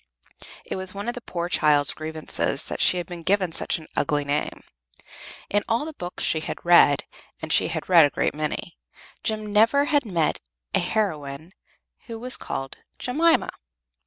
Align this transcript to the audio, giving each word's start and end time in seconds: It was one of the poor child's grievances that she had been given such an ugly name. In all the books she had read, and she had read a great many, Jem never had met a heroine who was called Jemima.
It 0.65 0.77
was 0.77 0.95
one 0.95 1.07
of 1.07 1.13
the 1.13 1.21
poor 1.21 1.47
child's 1.47 1.93
grievances 1.93 2.65
that 2.65 2.81
she 2.81 2.97
had 2.97 3.05
been 3.05 3.21
given 3.21 3.51
such 3.51 3.77
an 3.77 3.85
ugly 3.95 4.25
name. 4.25 4.63
In 5.47 5.63
all 5.69 5.85
the 5.85 5.93
books 5.93 6.23
she 6.23 6.39
had 6.39 6.57
read, 6.65 7.03
and 7.39 7.53
she 7.53 7.67
had 7.67 7.87
read 7.87 8.05
a 8.07 8.09
great 8.09 8.33
many, 8.33 8.79
Jem 9.23 9.53
never 9.53 9.85
had 9.85 10.03
met 10.03 10.39
a 10.73 10.79
heroine 10.79 11.51
who 12.07 12.17
was 12.19 12.35
called 12.35 12.77
Jemima. 12.97 13.51